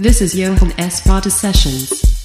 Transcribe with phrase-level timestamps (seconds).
[0.00, 1.00] This is Johan S.
[1.00, 2.17] Potter Sessions.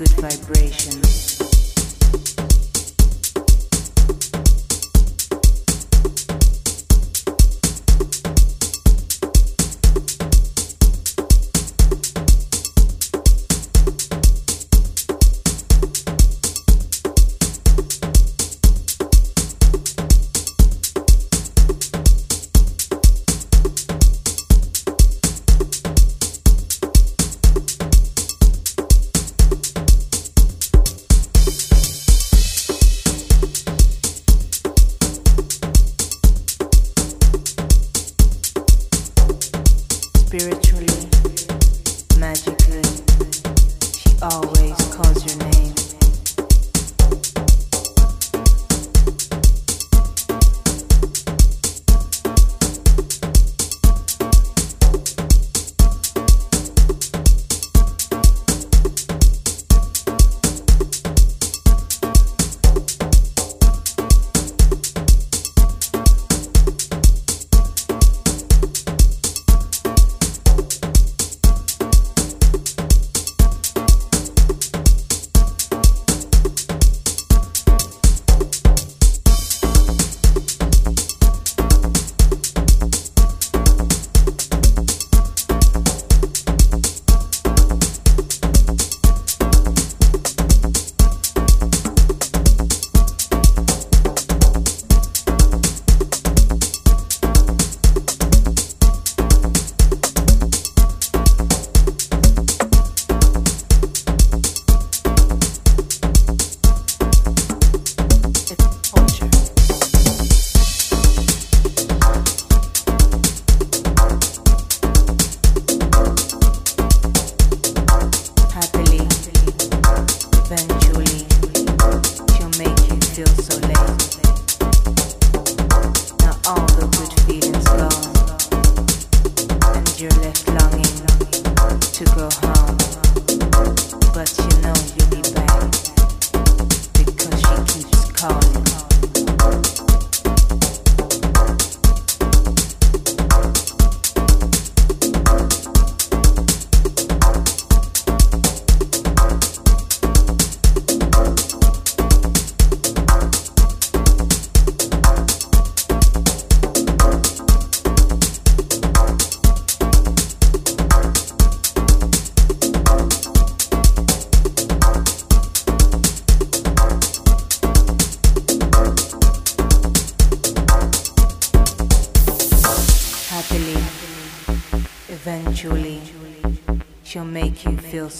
[0.00, 1.49] good vibrations.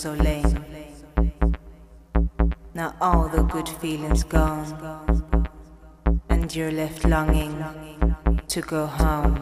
[0.00, 0.54] Soleil.
[2.72, 4.72] Now all the good feelings gone,
[6.30, 7.62] and you're left longing
[8.48, 9.38] to go home.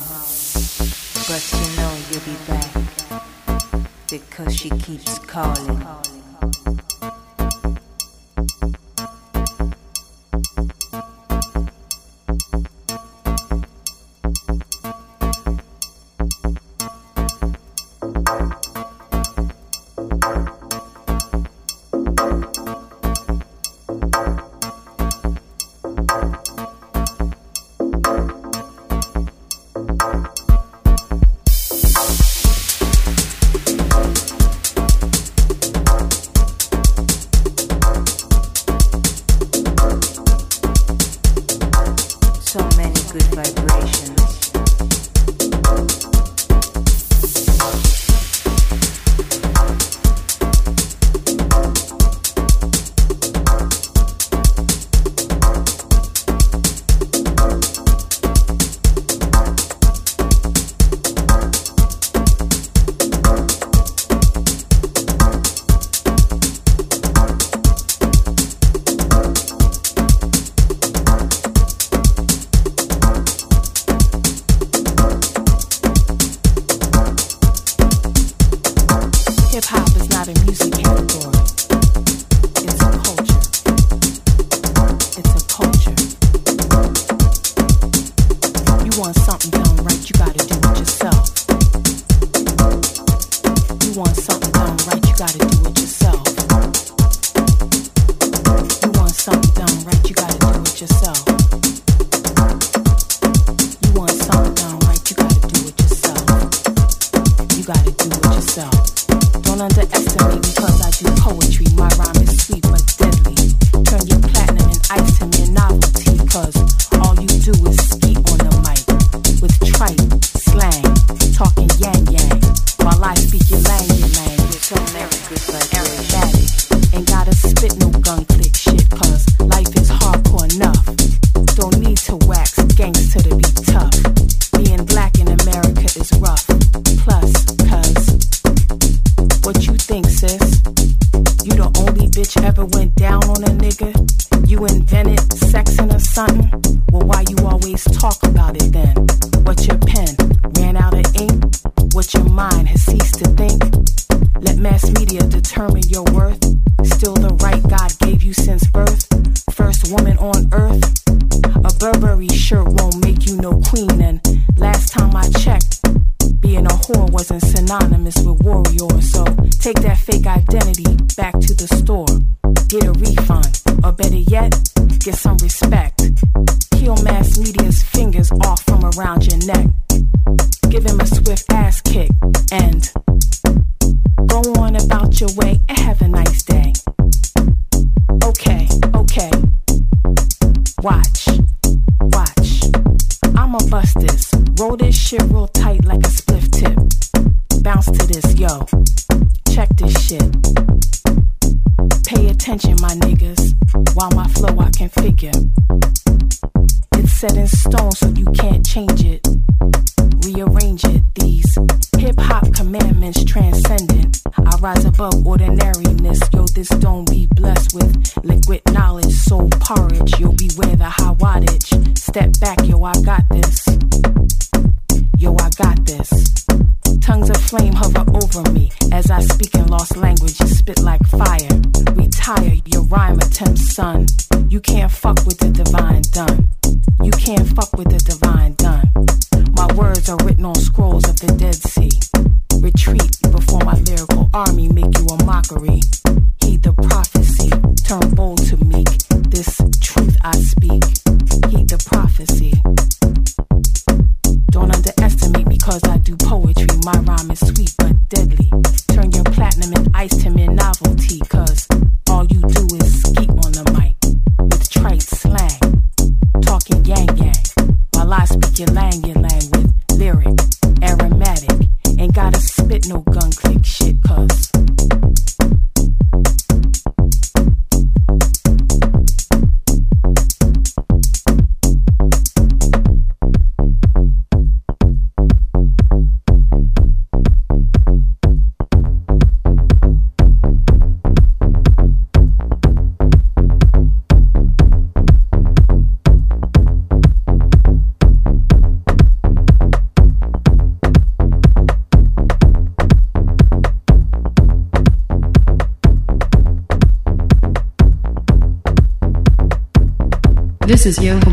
[310.88, 311.27] Is Johan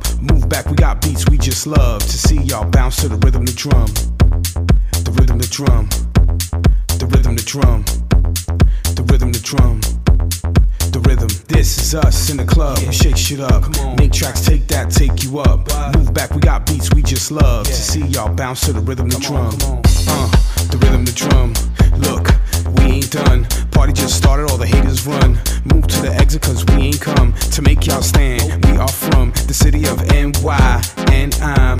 [0.00, 0.22] club.
[0.30, 3.44] Move back, we got beats we just love to see y'all bounce to the rhythm,
[3.44, 3.86] the drum.
[5.04, 5.88] The rhythm, the drum.
[6.98, 7.84] The rhythm, the drum.
[8.94, 9.80] The rhythm, the drum.
[10.92, 11.28] The rhythm.
[11.48, 12.78] This is us in the club.
[12.78, 13.64] We shake shit up.
[13.98, 15.68] Make tracks, take that, take you up.
[15.96, 19.08] Move back, we got beats we just love to see y'all bounce to the rhythm,
[19.08, 19.54] the drum.
[20.08, 20.30] Uh,
[20.70, 21.52] the rhythm, the drum.
[21.98, 22.28] Look,
[22.76, 23.44] we ain't done.
[23.70, 25.38] Party just started, all the haters run.
[25.64, 28.64] Move to the exit cause we ain't come to make y'all stand.
[28.66, 31.78] We are from the city of NY and I'm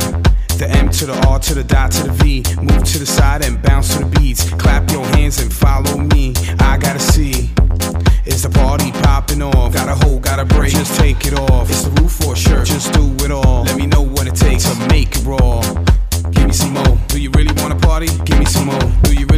[0.58, 2.44] the M to the R to the dot to the V.
[2.62, 4.48] Move to the side and bounce to the beats.
[4.50, 6.32] Clap your hands and follow me.
[6.60, 7.50] I gotta see.
[8.24, 9.74] Is the party popping off?
[9.74, 10.72] Got a hold, got a break.
[10.72, 11.68] Just take it off.
[11.68, 12.66] It's the roof or shirt.
[12.66, 13.64] Just do it all.
[13.64, 15.60] Let me know what it takes to make it raw.
[16.30, 16.96] Give me some more.
[17.08, 18.06] Do you really wanna party?
[18.24, 18.88] Give me some more.
[19.02, 19.33] Do you really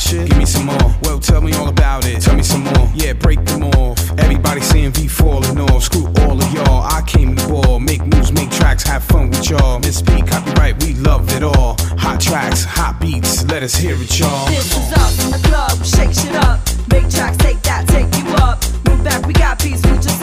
[0.00, 0.28] shit?
[0.28, 0.94] Give me some more.
[1.02, 2.20] Well, tell me all about it.
[2.22, 2.90] Tell me some more.
[2.94, 3.98] Yeah, break them off.
[4.18, 5.82] Everybody seeing V falling off.
[5.84, 6.82] Screw all of y'all.
[6.82, 7.80] I came to ball.
[7.80, 9.80] Make moves, make tracks, have fun with y'all.
[9.80, 11.76] Misspeak, copyright, we love it all.
[11.98, 14.46] Hot tracks, hot beats, let us hear it, y'all.
[14.48, 16.60] This is up the club, shake shit up.
[16.90, 18.62] Make tracks, take that, take you up.
[18.86, 20.17] Move back, we got peace, we just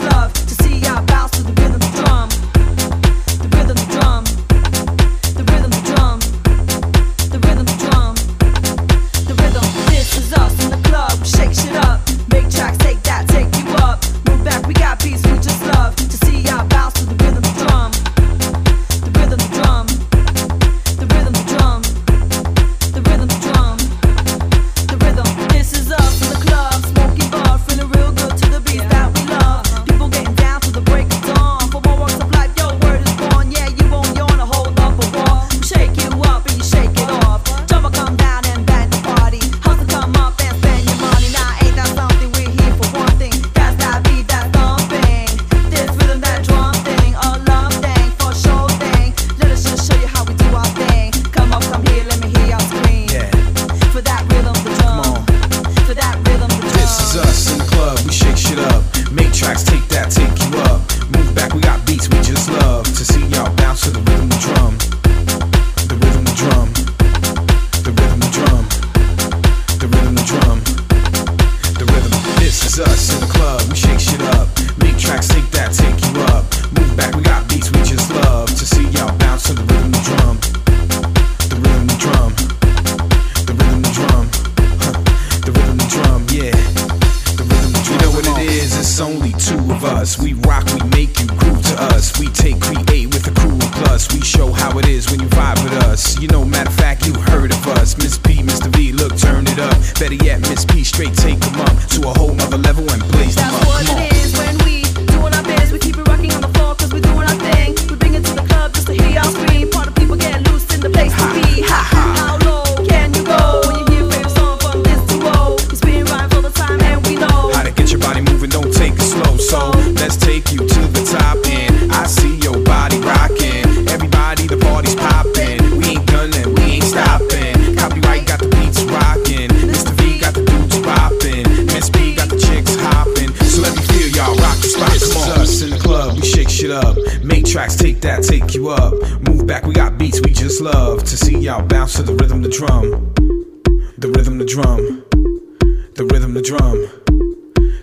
[146.36, 146.76] the drum,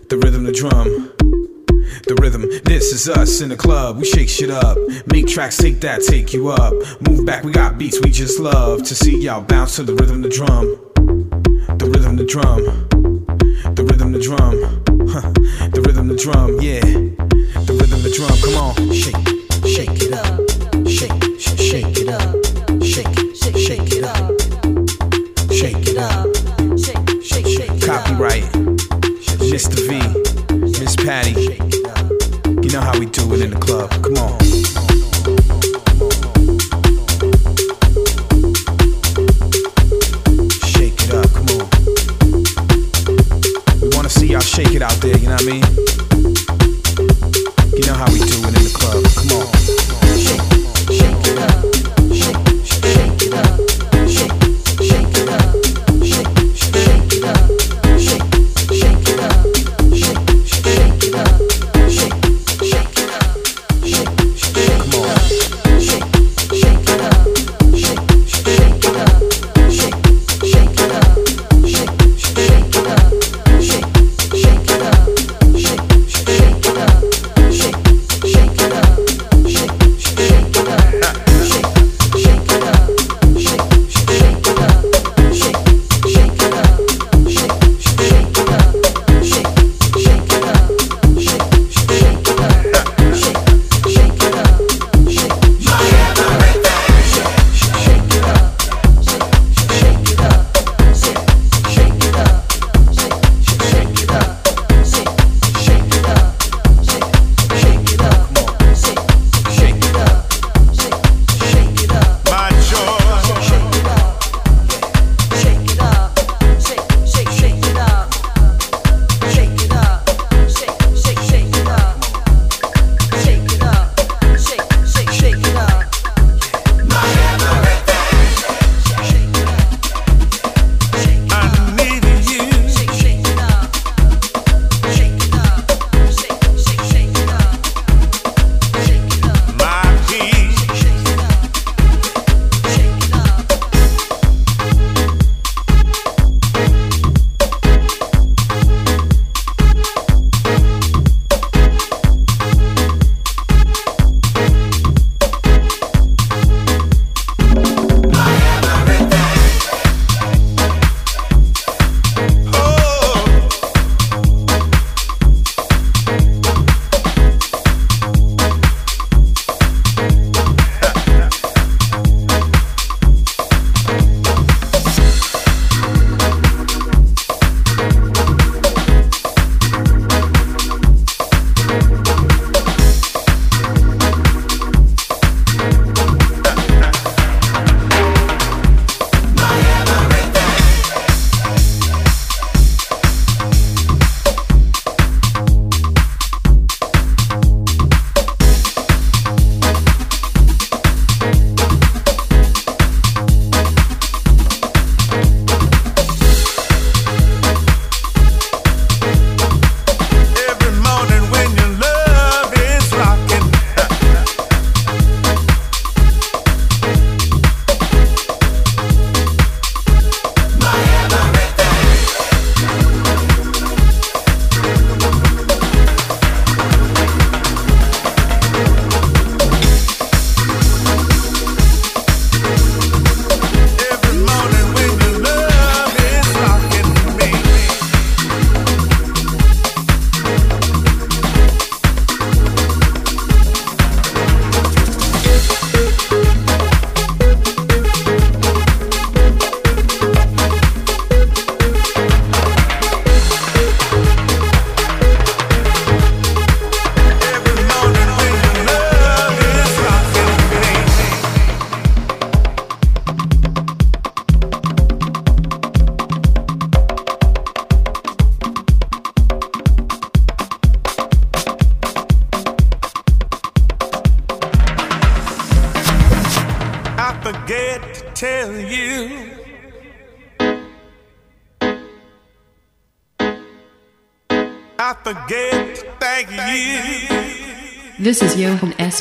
[0.09, 1.11] the rhythm, the drum,
[2.05, 2.43] the rhythm.
[2.65, 3.97] This is us in the club.
[3.97, 6.71] We shake shit up, make tracks, take that, take you up.
[7.01, 10.21] Move back, we got beats we just love to see y'all bounce to the rhythm,
[10.21, 10.65] the drum,
[11.79, 12.61] the rhythm, the drum,
[13.73, 14.55] the rhythm, the drum,
[15.09, 15.31] huh.
[15.73, 17.02] the rhythm, the drum, yeah.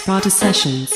[0.02, 0.91] Sparta Sessions.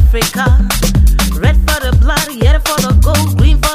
[0.00, 0.44] Africa.
[1.38, 3.69] Red for the blood, yellow for the gold, green for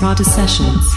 [0.00, 0.89] Prada Sessions.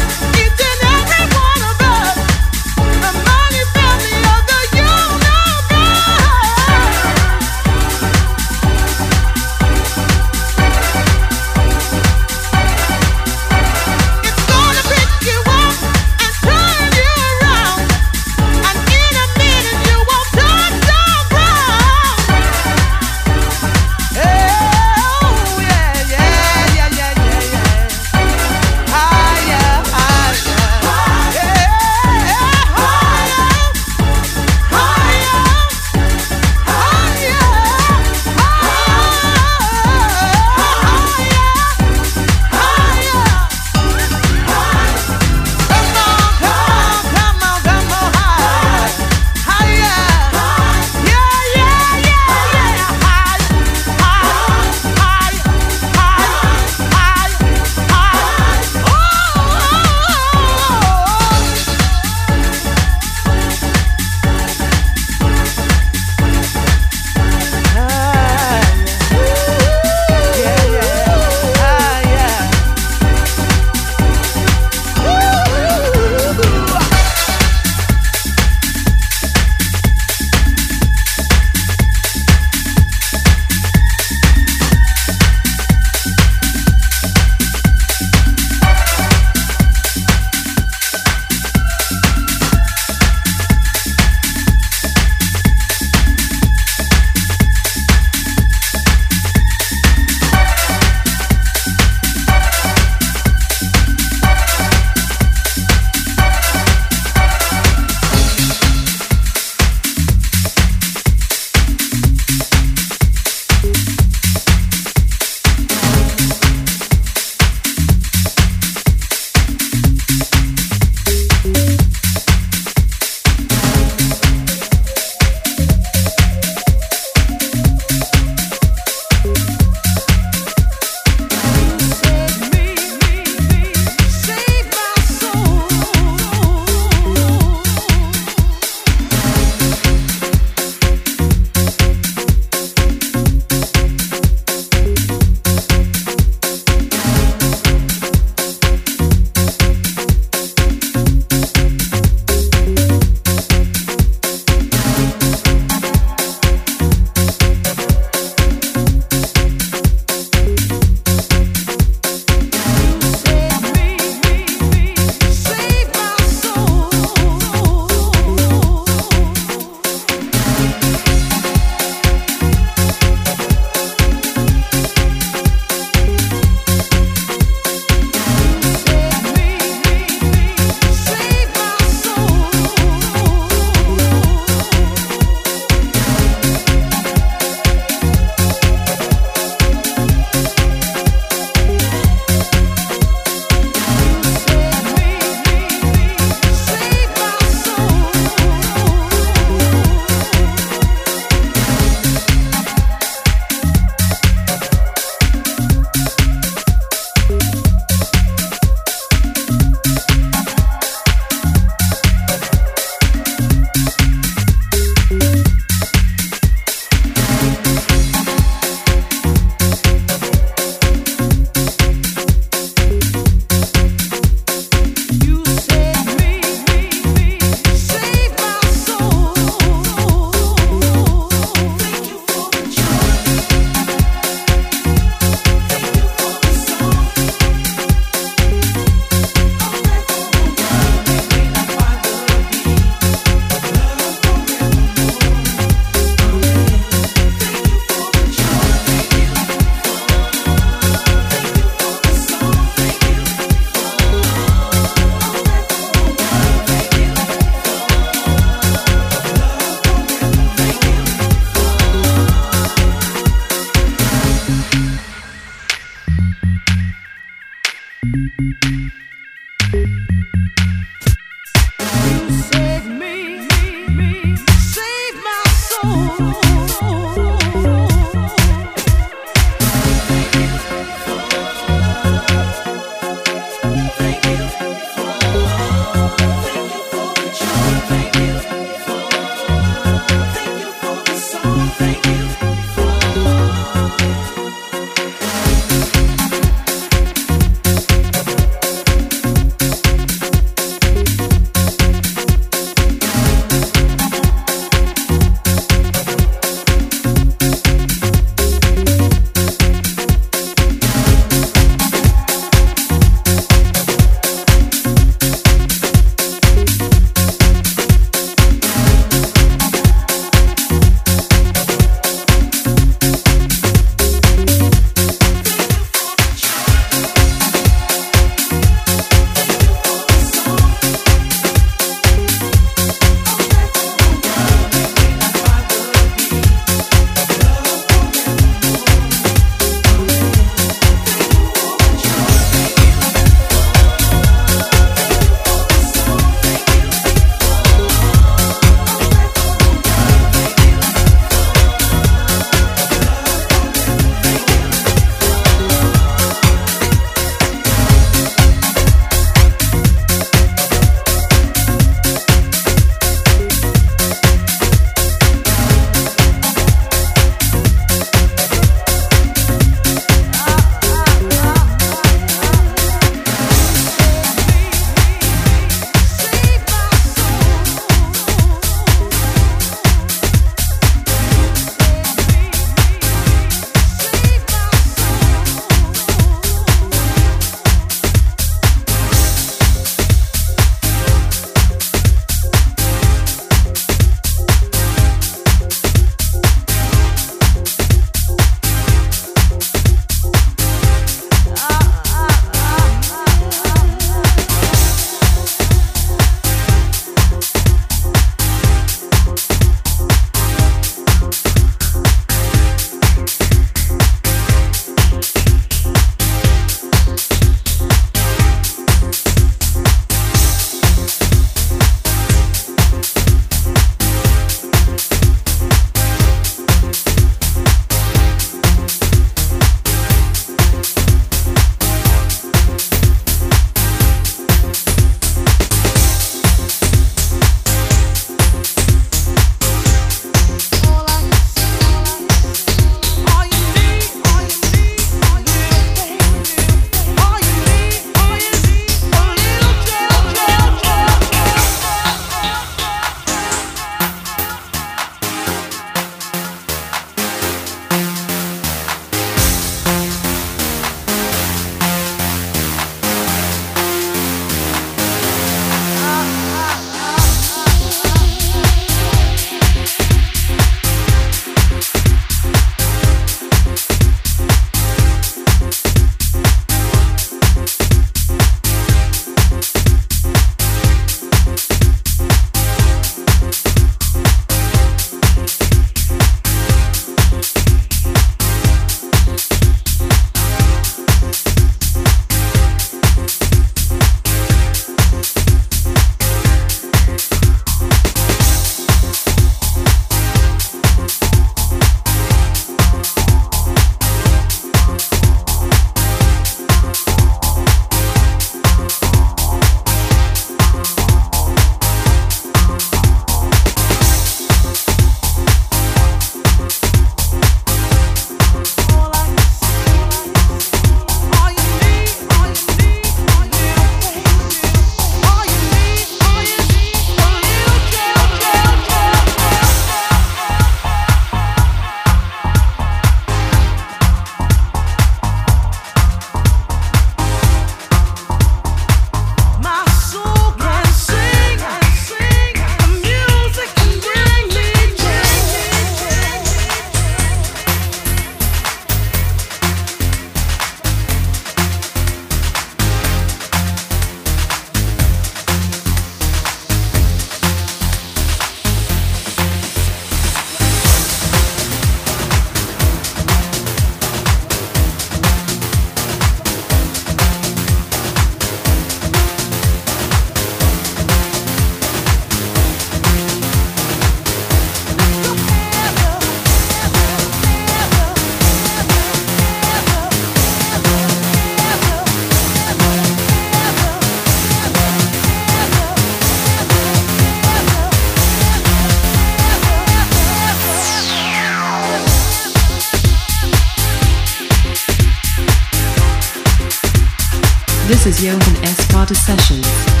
[597.91, 598.87] This is Johan S.
[598.87, 600.00] Prada Sessions.